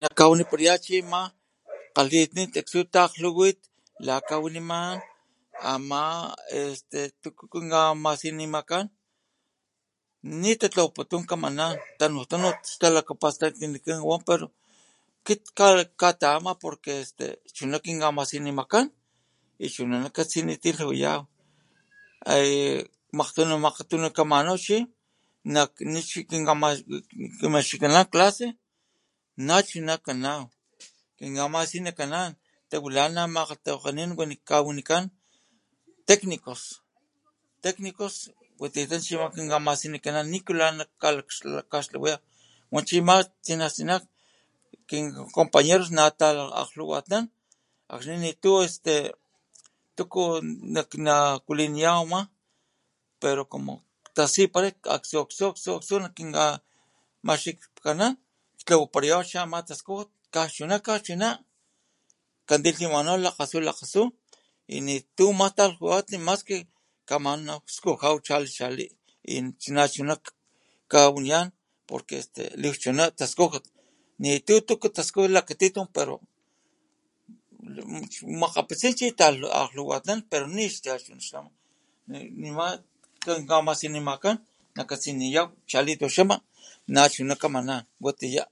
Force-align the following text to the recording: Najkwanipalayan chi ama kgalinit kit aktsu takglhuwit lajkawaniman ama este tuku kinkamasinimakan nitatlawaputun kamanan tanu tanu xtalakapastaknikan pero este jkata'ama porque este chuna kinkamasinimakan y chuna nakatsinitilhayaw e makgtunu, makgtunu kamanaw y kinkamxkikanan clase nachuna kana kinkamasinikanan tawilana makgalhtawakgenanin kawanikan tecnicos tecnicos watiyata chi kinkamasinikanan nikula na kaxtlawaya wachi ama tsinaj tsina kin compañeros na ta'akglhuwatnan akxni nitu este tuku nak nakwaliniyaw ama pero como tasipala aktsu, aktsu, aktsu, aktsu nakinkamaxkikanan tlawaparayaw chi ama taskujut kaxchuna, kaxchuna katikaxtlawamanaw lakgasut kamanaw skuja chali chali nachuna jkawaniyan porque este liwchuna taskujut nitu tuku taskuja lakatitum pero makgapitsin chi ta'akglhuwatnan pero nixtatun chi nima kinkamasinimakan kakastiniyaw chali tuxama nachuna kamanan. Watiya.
Najkwanipalayan 0.00 0.78
chi 0.84 0.94
ama 1.02 1.20
kgalinit 1.94 2.48
kit 2.52 2.58
aktsu 2.62 2.78
takglhuwit 2.94 3.60
lajkawaniman 4.06 4.96
ama 5.72 6.02
este 6.60 7.00
tuku 7.22 7.44
kinkamasinimakan 7.52 8.84
nitatlawaputun 10.40 11.22
kamanan 11.30 11.72
tanu 11.98 12.20
tanu 12.30 12.48
xtalakapastaknikan 12.68 13.98
pero 14.28 14.46
este 15.32 15.66
jkata'ama 15.90 16.52
porque 16.62 16.92
este 17.04 17.26
chuna 17.56 17.76
kinkamasinimakan 17.84 18.84
y 19.64 19.66
chuna 19.74 19.96
nakatsinitilhayaw 20.04 21.20
e 22.36 22.38
makgtunu, 23.18 23.54
makgtunu 23.66 24.08
kamanaw 24.18 24.56
y 24.76 24.78
kinkamxkikanan 26.30 28.06
clase 28.12 28.46
nachuna 29.48 29.94
kana 30.06 30.32
kinkamasinikanan 31.18 32.30
tawilana 32.70 33.22
makgalhtawakgenanin 33.34 34.38
kawanikan 34.48 35.04
tecnicos 36.08 36.62
tecnicos 37.64 38.14
watiyata 38.62 38.96
chi 39.04 39.14
kinkamasinikanan 39.36 40.26
nikula 40.32 40.66
na 40.78 40.84
kaxtlawaya 41.70 42.16
wachi 42.74 42.96
ama 43.02 43.14
tsinaj 43.44 43.72
tsina 43.74 43.96
kin 44.88 45.04
compañeros 45.36 45.90
na 45.96 46.02
ta'akglhuwatnan 46.20 47.24
akxni 47.94 48.16
nitu 48.22 48.50
este 48.66 48.94
tuku 49.96 50.22
nak 50.74 50.90
nakwaliniyaw 51.06 51.98
ama 52.06 52.20
pero 53.20 53.42
como 53.52 53.74
tasipala 54.16 54.68
aktsu, 54.94 55.14
aktsu, 55.24 55.42
aktsu, 55.50 55.68
aktsu 55.78 55.94
nakinkamaxkikanan 56.02 58.12
tlawaparayaw 58.66 59.22
chi 59.28 59.36
ama 59.44 59.58
taskujut 59.68 60.08
kaxchuna, 60.34 60.76
kaxchuna 60.86 61.28
katikaxtlawamanaw 62.48 63.16
lakgasut 63.66 66.56
kamanaw 67.08 67.58
skuja 67.76 68.08
chali 68.26 68.48
chali 68.56 68.86
nachuna 69.76 70.12
jkawaniyan 70.88 71.46
porque 71.88 72.14
este 72.22 72.42
liwchuna 72.62 73.04
taskujut 73.18 73.64
nitu 74.22 74.54
tuku 74.68 74.88
taskuja 74.96 75.28
lakatitum 75.36 75.86
pero 75.96 76.14
makgapitsin 78.40 78.92
chi 78.98 79.06
ta'akglhuwatnan 79.18 80.18
pero 80.30 80.44
nixtatun 80.56 81.18
chi 81.24 81.34
nima 82.42 82.66
kinkamasinimakan 83.24 84.36
kakastiniyaw 84.76 85.46
chali 85.70 85.92
tuxama 86.00 86.36
nachuna 86.94 87.34
kamanan. 87.42 87.82
Watiya. 88.04 88.44